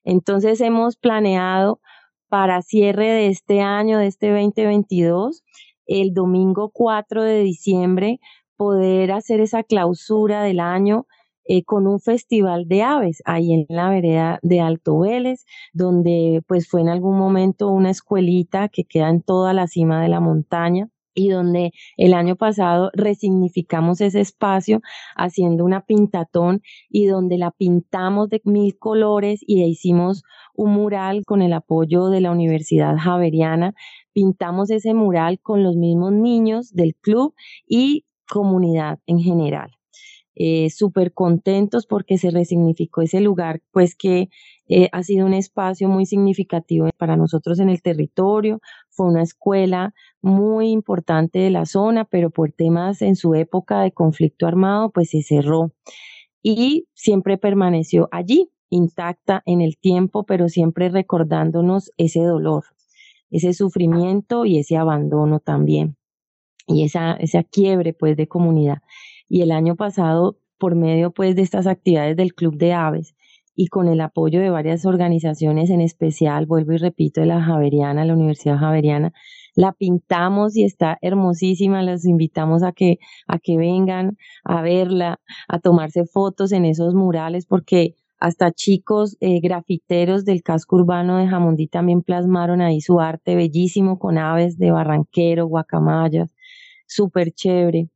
[0.05, 1.81] Entonces hemos planeado
[2.29, 5.45] para cierre de este año, de este 2022,
[5.87, 8.21] el domingo 4 de diciembre
[8.57, 11.07] poder hacer esa clausura del año
[11.45, 16.69] eh, con un festival de aves ahí en la vereda de Alto Vélez, donde pues
[16.69, 20.89] fue en algún momento una escuelita que queda en toda la cima de la montaña
[21.15, 24.81] y donde el año pasado resignificamos ese espacio
[25.17, 30.23] haciendo una pintatón y donde la pintamos de mil colores y hicimos
[30.55, 33.75] un mural con el apoyo de la Universidad Javeriana.
[34.13, 37.35] Pintamos ese mural con los mismos niños del club
[37.67, 39.80] y comunidad en general.
[40.37, 44.29] Eh, súper contentos porque se resignificó ese lugar, pues que
[44.69, 48.61] eh, ha sido un espacio muy significativo para nosotros en el territorio.
[48.91, 53.93] Fue una escuela muy importante de la zona, pero por temas en su época de
[53.93, 55.73] conflicto armado, pues se cerró.
[56.43, 62.65] Y siempre permaneció allí, intacta en el tiempo, pero siempre recordándonos ese dolor,
[63.31, 65.97] ese sufrimiento y ese abandono también.
[66.67, 68.79] Y esa, esa quiebre pues de comunidad.
[69.31, 73.15] Y el año pasado, por medio pues de estas actividades del Club de Aves,
[73.55, 78.05] y con el apoyo de varias organizaciones, en especial, vuelvo y repito, de la Javeriana,
[78.05, 79.13] la Universidad Javeriana,
[79.55, 81.83] la pintamos y está hermosísima.
[81.83, 87.47] Los invitamos a que, a que vengan a verla, a tomarse fotos en esos murales,
[87.47, 93.37] porque hasta chicos eh, grafiteros del casco urbano de Jamundí también plasmaron ahí su arte
[93.37, 96.35] bellísimo con aves de barranquero, guacamayas,
[96.87, 97.91] súper chévere.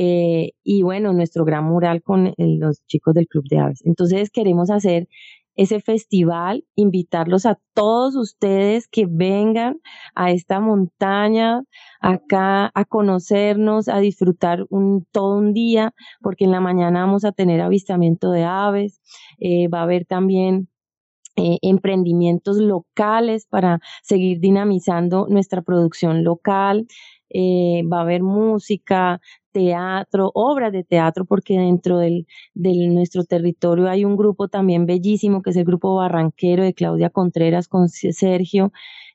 [0.00, 3.80] Eh, y bueno, nuestro gran mural con los chicos del Club de Aves.
[3.84, 5.08] Entonces queremos hacer
[5.56, 9.80] ese festival, invitarlos a todos ustedes que vengan
[10.14, 11.64] a esta montaña,
[12.00, 17.32] acá a conocernos, a disfrutar un, todo un día, porque en la mañana vamos a
[17.32, 19.00] tener avistamiento de aves,
[19.40, 20.68] eh, va a haber también
[21.34, 26.86] eh, emprendimientos locales para seguir dinamizando nuestra producción local.
[27.34, 29.20] va a haber música,
[29.58, 35.42] teatro, obras de teatro, porque dentro del, de nuestro territorio hay un grupo también bellísimo,
[35.42, 38.70] que es el grupo Barranquero de Claudia Contreras con Sergio.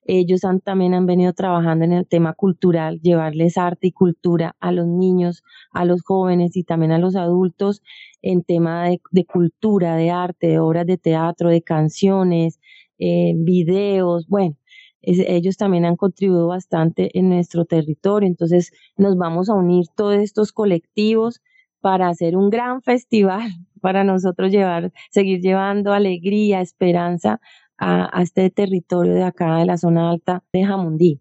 [0.06, 4.74] Ellos han, también han venido trabajando en el tema cultural, llevarles arte y cultura a
[4.74, 7.82] los niños, a los jóvenes y también a los adultos
[8.22, 12.60] en tema de, cultura, de arte, de obras de teatro, de canciones,
[13.00, 14.58] eh, videos, bueno,
[15.04, 18.28] ellos también han contribuido bastante en nuestro territorio.
[18.28, 21.42] Entonces nos vamos a unir todos estos colectivos
[21.82, 23.42] para hacer un gran festival,
[23.82, 27.42] para nosotros llevar, seguir llevando alegría, esperanza
[27.78, 31.20] a, este territorio de acá de la zona alta de Jamundí.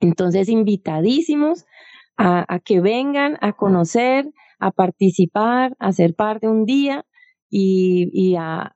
[0.00, 1.66] Entonces, invitadísimos
[2.16, 7.04] a, que vengan a conocer, a participar, a ser parte un día
[7.50, 8.72] y, a,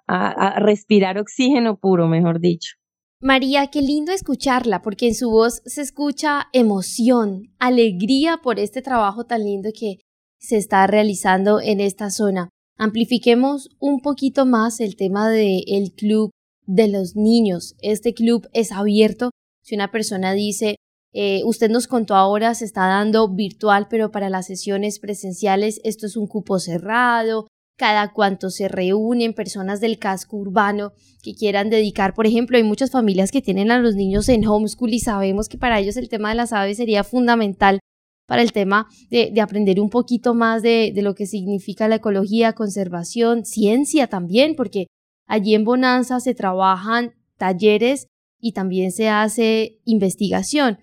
[0.59, 2.78] respirar oxígeno puro, mejor dicho.
[3.21, 9.25] María, qué lindo escucharla, porque en su voz se escucha emoción, alegría por este trabajo
[9.25, 9.97] tan lindo que
[10.39, 12.49] se está realizando en esta zona.
[12.77, 16.31] Amplifiquemos un poquito más el tema del el club
[16.65, 17.75] de los niños.
[17.81, 19.31] Este club es abierto.
[19.65, 20.77] Si una persona dice,
[21.13, 26.07] eh, usted nos contó ahora, se está dando virtual, pero para las sesiones presenciales esto
[26.07, 27.49] es un cupo cerrado,
[27.79, 32.91] cada cuanto se reúnen personas del casco urbano que quieran dedicar, por ejemplo, hay muchas
[32.91, 36.31] familias que tienen a los niños en homeschool y sabemos que para ellos el tema
[36.31, 37.79] de las aves sería fundamental
[38.27, 42.53] para el tema de, aprender un poquito más de, de, lo que significa la ecología,
[42.53, 44.89] conservación, ciencia también, porque
[45.27, 48.09] allí en Bonanza se trabajan talleres
[48.41, 50.79] y también se hace investigación.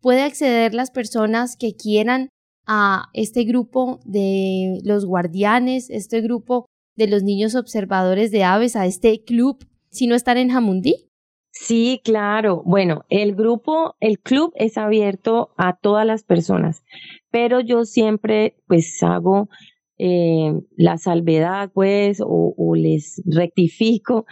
[0.00, 2.28] Puede acceder las personas que quieran
[2.72, 8.86] a este grupo de los guardianes, este grupo de los niños observadores de aves, a
[8.86, 11.10] este club, si no están en Jamundí?
[11.50, 12.62] Sí, claro.
[12.64, 16.84] Bueno, el grupo, el club es abierto a todas las personas,
[17.32, 19.48] pero yo siempre pues hago
[19.98, 24.26] eh, la salvedad pues o, o les rectifico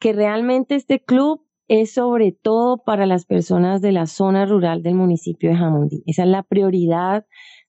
[0.00, 4.96] que realmente este club es sobre todo para las personas de la zona rural del
[4.96, 6.02] municipio de Jamundí.
[6.06, 7.24] Esa es la prioridad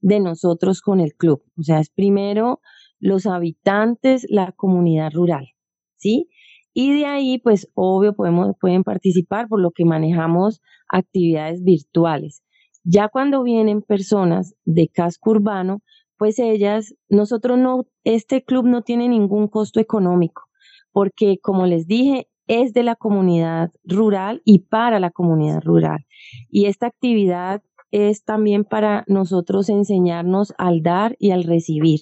[0.05, 1.41] de nosotros con el club.
[1.57, 2.61] O sea, es primero
[2.99, 5.47] los habitantes, la comunidad rural,
[5.95, 6.29] ¿sí?
[6.73, 12.43] Y de ahí, pues, obvio, podemos, pueden participar por lo que manejamos actividades virtuales.
[12.83, 15.81] Ya cuando vienen personas de casco urbano,
[16.17, 20.43] pues ellas, nosotros no, este club no tiene ningún costo económico,
[20.91, 26.05] porque como les dije, es de la comunidad rural y para la comunidad rural.
[26.51, 32.01] Y esta actividad es también para nosotros enseñarnos al dar y al recibir.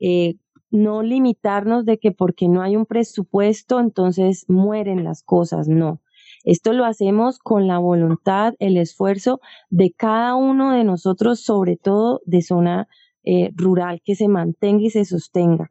[0.00, 0.36] Eh,
[0.70, 6.00] no limitarnos de que porque no hay un presupuesto, entonces mueren las cosas, no.
[6.42, 9.40] Esto lo hacemos con la voluntad, el esfuerzo
[9.70, 12.88] de cada uno de nosotros, sobre todo de zona
[13.22, 15.70] eh, rural, que se mantenga y se sostenga.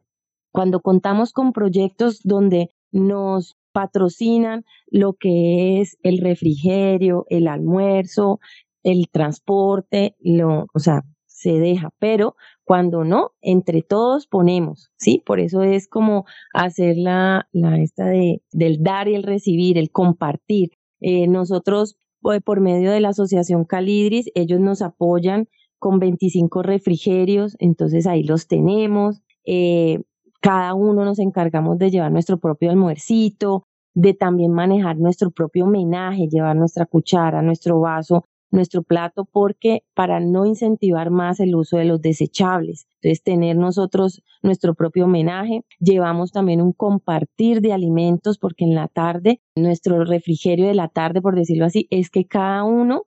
[0.50, 8.40] Cuando contamos con proyectos donde nos patrocinan lo que es el refrigerio, el almuerzo,
[8.84, 15.22] el transporte, lo, o sea, se deja, pero cuando no, entre todos ponemos, ¿sí?
[15.26, 16.24] Por eso es como
[16.54, 20.70] hacer la, la esta de, del dar y el recibir, el compartir.
[21.00, 27.56] Eh, nosotros, pues, por medio de la Asociación Calidris, ellos nos apoyan con 25 refrigerios,
[27.58, 29.20] entonces ahí los tenemos.
[29.44, 30.00] Eh,
[30.40, 36.28] cada uno nos encargamos de llevar nuestro propio almuercito, de también manejar nuestro propio homenaje,
[36.28, 38.24] llevar nuestra cuchara, nuestro vaso,
[38.54, 42.86] nuestro plato, porque para no incentivar más el uso de los desechables.
[43.02, 45.62] Entonces, tener nosotros nuestro propio homenaje.
[45.80, 51.20] Llevamos también un compartir de alimentos, porque en la tarde, nuestro refrigerio de la tarde,
[51.20, 53.02] por decirlo así, es que cada uno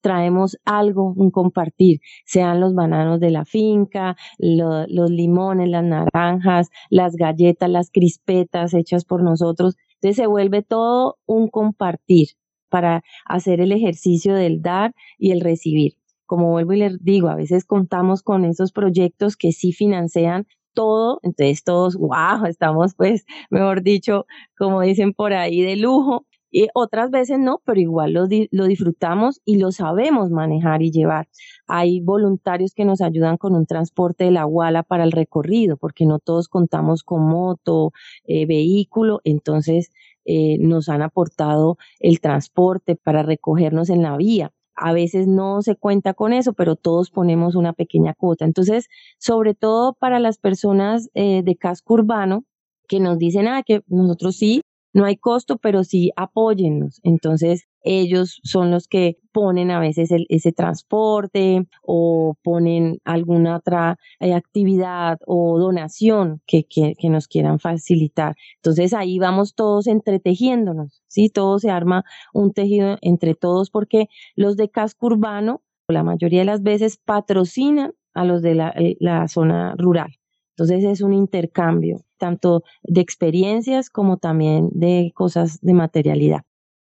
[0.00, 7.14] traemos algo, un compartir, sean los bananos de la finca, los limones, las naranjas, las
[7.14, 9.76] galletas, las crispetas hechas por nosotros.
[9.94, 12.30] Entonces se vuelve todo un compartir
[12.72, 15.92] para hacer el ejercicio del dar y el recibir.
[16.24, 21.20] Como vuelvo y les digo, a veces contamos con esos proyectos que sí financian todo,
[21.22, 24.24] entonces todos, wow, estamos pues, mejor dicho,
[24.56, 29.56] como dicen por ahí, de lujo, y otras veces no, pero igual lo, disfrutamos y
[29.56, 31.26] lo sabemos manejar y llevar.
[31.66, 36.04] Hay voluntarios que nos ayudan con un transporte de la Guala para el recorrido, porque
[36.04, 37.92] no todos contamos con moto,
[38.24, 39.90] eh, vehículo, entonces
[40.24, 44.52] eh, nos han aportado el transporte para recogernos en la vía.
[44.74, 48.44] A veces no se cuenta con eso, pero todos ponemos una pequeña cuota.
[48.44, 52.44] Entonces, sobre todo para las personas eh, de casco urbano,
[52.88, 54.62] que nos dicen, ah, que nosotros sí
[54.92, 57.00] no hay costo, pero sí apóyennos.
[57.02, 64.34] Entonces, ellos son los que ponen a veces ese transporte o ponen alguna otra eh,
[64.34, 68.36] actividad o donación que, que, que, nos quieran facilitar.
[68.56, 71.30] Entonces ahí vamos todos entretejiéndonos, ¿sí?
[71.30, 76.46] Todo se arma un tejido entre todos porque los de casco urbano, la mayoría de
[76.46, 80.18] las veces, patrocinan a los de la, eh, la zona rural.
[80.50, 86.42] Entonces es un intercambio tanto de experiencias como también de cosas de materialidad.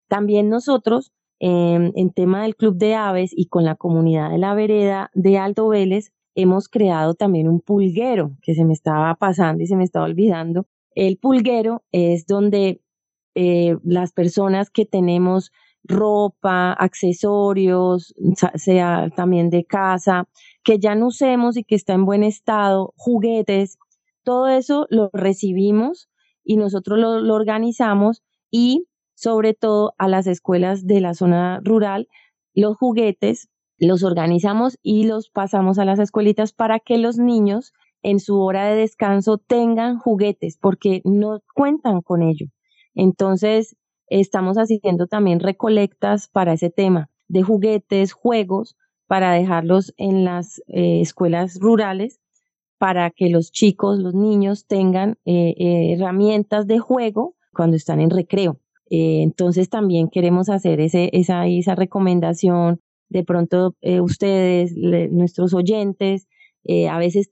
[0.08, 4.53] También nosotros, em, en tema del Club de Aves y con la comunidad de la
[4.53, 9.68] vereda de Alto Vélez, hemos creado también un pulguero que se me estaba pasando y
[9.68, 10.68] se me estaba olvidando.
[10.95, 12.82] El pulguero es donde
[13.36, 15.51] eh, las personas que tenemos
[15.84, 18.14] ropa, accesorios,
[18.55, 20.28] sea también de casa,
[20.64, 23.78] que ya no usemos y que está en buen estado, juguetes,
[24.24, 26.10] todo eso lo recibimos
[26.43, 28.88] y nosotros lo, lo organizamos y
[29.18, 32.07] sobre todo a las escuelas de la zona rural,
[32.53, 33.49] los juguetes
[33.80, 38.68] los organizamos y los pasamos a las escuelitas para que los niños en su hora
[38.68, 42.45] de descanso tengan juguetes porque no cuentan con ello.
[42.93, 43.76] Entonces,
[44.07, 48.76] estamos haciendo también recolectas para ese tema de juguetes, juegos,
[49.07, 52.20] para dejarlos en las eh, escuelas rurales
[52.78, 58.11] para que los chicos, los niños tengan eh, eh, herramientas de juego cuando están en
[58.11, 58.59] recreo.
[58.89, 62.81] Entonces también queremos hacer esa, recomendación.
[63.09, 64.73] De pronto ustedes,
[65.11, 66.27] nuestros oyentes,
[66.89, 67.29] a veces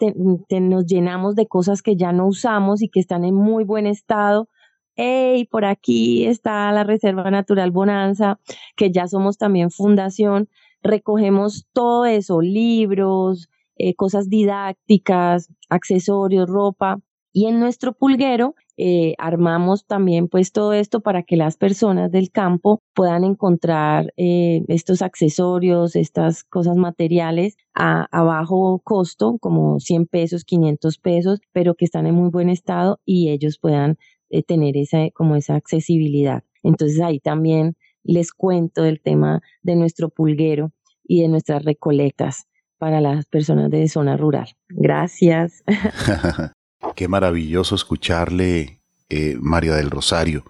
[0.50, 4.48] nos llenamos de cosas que ya no usamos y que están en muy buen estado
[4.96, 8.40] hey, por aquí está la Reserva Natural Bonanza,
[8.76, 10.50] que ya somos también fundación,
[10.82, 17.00] recogemos todo eso, libros, eh, cosas didácticas, accesorios, ropa,
[17.34, 22.30] y en nuestro pulguero eh, armamos también pues todo esto para que las personas del
[22.32, 30.44] campo puedan encontrar eh, estos accesorios, estas cosas materiales a, bajo costo, como 100 pesos,
[30.44, 33.98] 500 pesos, pero que están en muy buen estado y ellos puedan
[34.30, 36.44] eh, tener esa, como esa accesibilidad.
[36.62, 40.72] Entonces ahí también les cuento del tema de nuestro pulguero
[41.04, 42.48] y de nuestras recolectas
[42.78, 44.50] para las personas de zona rural.
[44.68, 45.64] Gracias.
[46.96, 50.46] Qué maravilloso escucharle, eh, María del Rosario,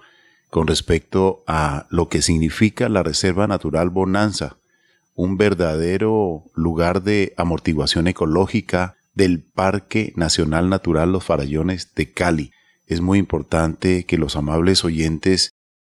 [0.49, 4.57] con respecto a lo que significa la Reserva Natural Bonanza,
[5.13, 12.51] un verdadero lugar de amortiguación ecológica del Parque Nacional Natural Los Farallones de Cali,
[12.87, 15.53] es muy importante que los amables oyentes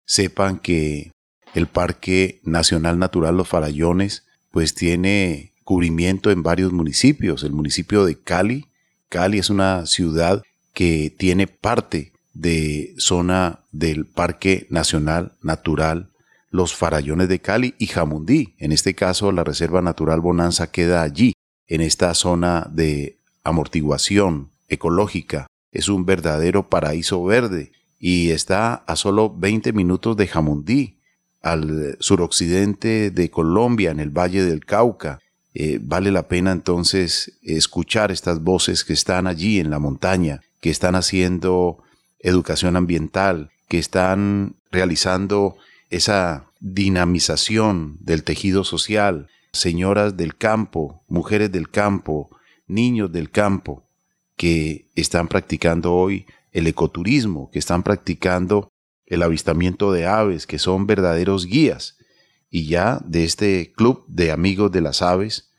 [0.05, 1.13] sepan que
[1.55, 7.43] el Parque Nacional Natural Los Farallones pues tiene cubrimiento en varios municipios.
[7.43, 8.69] El municipio de Cali,
[9.09, 10.43] Cali es una ciudad
[10.73, 16.11] que tiene parte de zona del Parque Nacional Natural
[16.51, 18.55] Los Farallones de Cali y Jamundí.
[18.59, 21.33] En este caso, la Reserva Natural Bonanza queda allí,
[21.69, 25.47] en esta zona de amortiguación ecológica
[25.77, 31.01] es un verdadero paraíso verde y está a solo 20 minutos de Jamundí,
[31.43, 35.19] al suroccidente de Colombia, en el Valle del Cauca.
[35.59, 40.69] Eh, vale la pena entonces escuchar estas voces que están allí en la montaña, que
[40.69, 41.83] están haciendo
[42.19, 45.57] educación ambiental, que están realizando
[45.89, 52.29] esa dinamización del tejido social, señoras del campo, mujeres del campo,
[52.67, 53.83] niños del campo,
[54.37, 58.69] que están practicando hoy el ecoturismo, que están practicando
[59.07, 61.96] el avistamiento de aves, que son verdaderos guías.
[62.57, 65.51] Y ya de este club de amigos de las aves,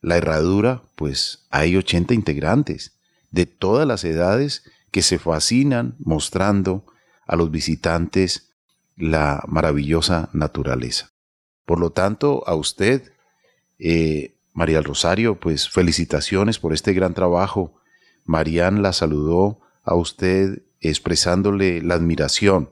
[0.00, 2.96] la herradura, pues hay 80 integrantes
[3.30, 6.86] de todas las edades que se fascinan mostrando
[7.26, 8.54] a los visitantes
[8.96, 11.10] la maravillosa naturaleza.
[11.66, 13.12] Por lo tanto, a usted,
[13.78, 17.74] eh, María Rosario, pues felicitaciones por este gran trabajo
[18.24, 22.70] Marían la saludó a usted expresándole la admiración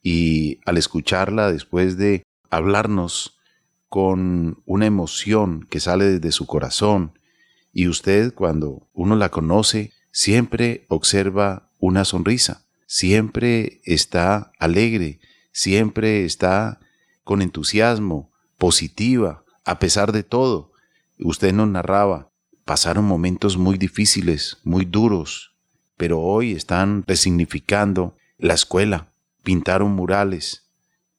[0.00, 3.38] y al escucharla después de hablarnos
[3.88, 7.18] con una emoción que sale desde su corazón
[7.72, 15.20] y usted cuando uno la conoce siempre observa una sonrisa, siempre está alegre,
[15.52, 16.80] siempre está
[17.22, 20.72] con entusiasmo, positiva, a pesar de todo.
[21.18, 22.30] Usted nos narraba
[22.66, 25.54] pasaron momentos muy difíciles, muy duros,
[25.96, 29.12] pero hoy están resignificando la escuela,
[29.44, 30.65] pintaron murales,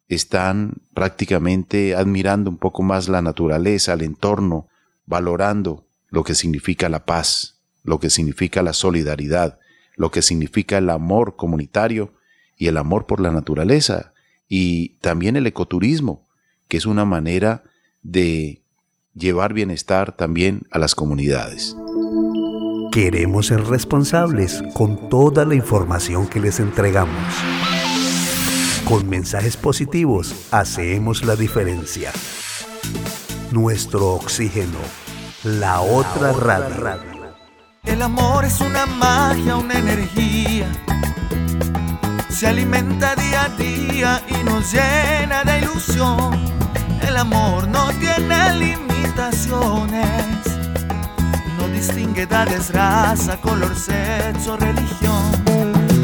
[0.07, 4.67] están prácticamente admirando un poco más la naturaleza, el entorno,
[5.05, 9.59] valorando lo que significa la paz, lo que significa la solidaridad,
[9.95, 12.13] lo que significa el amor comunitario
[12.57, 14.13] y el amor por la naturaleza
[14.47, 16.27] y también el ecoturismo,
[16.67, 17.63] que es una manera
[18.01, 18.61] de
[19.13, 21.75] llevar bienestar también a las comunidades.
[22.91, 27.17] Queremos ser responsables con toda la información que les entregamos.
[28.88, 32.11] Con mensajes positivos hacemos la diferencia.
[33.51, 34.79] Nuestro oxígeno,
[35.43, 37.33] la otra radio.
[37.83, 40.67] El amor es una magia, una energía.
[42.29, 46.39] Se alimenta día a día y nos llena de ilusión.
[47.01, 48.88] El amor no tiene límite
[51.57, 55.36] no distingue edades, raza, color, sexo, religión.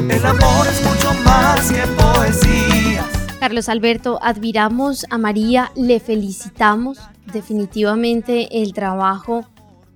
[0.09, 3.09] El amor es mucho más que poesía.
[3.39, 6.99] Carlos Alberto, admiramos a María, le felicitamos.
[7.31, 9.45] Definitivamente el trabajo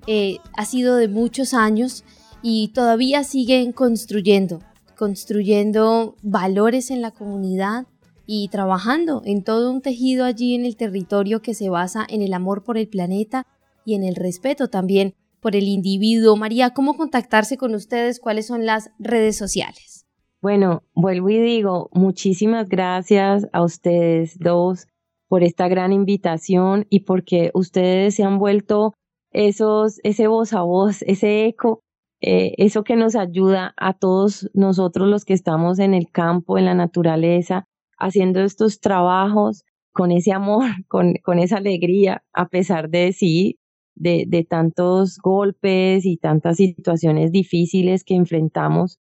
[0.07, 2.05] eh, ha sido de muchos años
[2.41, 4.61] y todavía siguen construyendo,
[4.95, 7.85] construyendo valores en la comunidad
[8.25, 12.33] y trabajando en todo un tejido allí en el territorio que se basa en el
[12.33, 13.45] amor por el planeta
[13.83, 16.35] y en el respeto también por el individuo.
[16.35, 18.19] María, ¿cómo contactarse con ustedes?
[18.19, 19.96] ¿Cuáles son las redes sociales?
[20.41, 24.87] Bueno, vuelvo y digo, muchísimas gracias a ustedes dos
[25.27, 28.93] por esta gran invitación y porque ustedes se han vuelto
[29.31, 31.81] esos, ese voz a voz, ese eco,
[32.21, 36.65] eh, eso que nos ayuda a todos nosotros los que estamos en el campo, en
[36.65, 37.65] la naturaleza,
[37.97, 43.57] haciendo estos trabajos con ese amor, con, con esa alegría, a pesar de sí,
[43.95, 48.99] de, de tantos golpes y tantas situaciones difíciles que enfrentamos.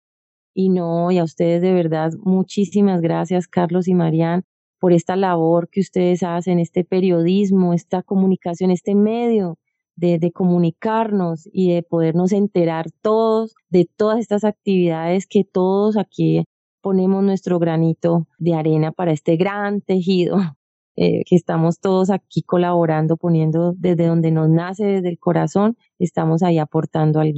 [0.54, 4.44] Y no, y a ustedes de verdad, muchísimas gracias, Carlos y Marian,
[4.78, 9.58] por esta labor que ustedes hacen, este periodismo, esta comunicación, este medio
[9.96, 16.44] de, de comunicarnos y de podernos enterar todos de todas estas actividades que todos aquí
[16.82, 20.36] ponemos nuestro granito de arena para este gran tejido
[20.96, 26.42] eh, que estamos todos aquí colaborando, poniendo desde donde nos nace, desde el corazón, estamos
[26.42, 27.32] ahí aportando algo.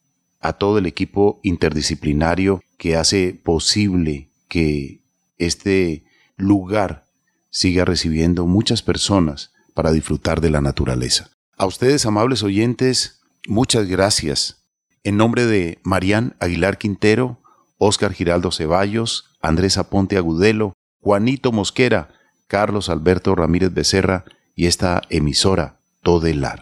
[0.41, 5.01] a todo el equipo interdisciplinario que hace posible que
[5.37, 6.03] este
[6.35, 7.05] lugar
[7.49, 11.29] siga recibiendo muchas personas para disfrutar de la naturaleza.
[11.57, 14.65] A ustedes, amables oyentes, muchas gracias.
[15.03, 17.41] En nombre de Marían Aguilar Quintero,
[17.79, 22.09] Óscar Giraldo Ceballos, Andrés Aponte Agudelo, Juanito Mosquera,
[22.47, 26.61] Carlos Alberto Ramírez Becerra y esta emisora Todelar.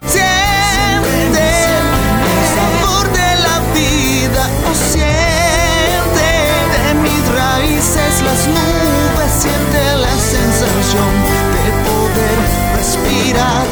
[8.22, 11.12] las nubes, siente la sensación
[11.54, 12.38] de poder
[12.76, 13.66] respirar.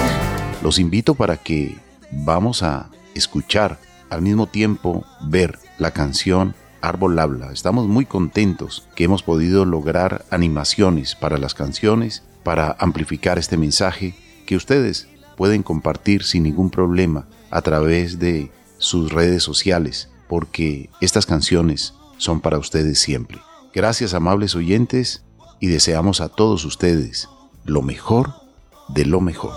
[0.63, 1.77] Los invito para que
[2.11, 3.79] vamos a escuchar
[4.11, 6.55] al mismo tiempo ver la canción
[6.87, 7.53] Árbol Habla.
[7.53, 14.15] Estamos muy contentos que hemos podido lograr animaciones para las canciones, para amplificar este mensaje
[14.47, 21.27] que ustedes pueden compartir sin ningún problema a través de sus redes sociales porque estas
[21.27, 23.39] canciones son para ustedes siempre.
[23.75, 25.25] Gracias amables oyentes
[25.61, 27.29] y deseamos a todos ustedes
[27.65, 28.33] lo mejor
[28.89, 29.53] de lo mejor.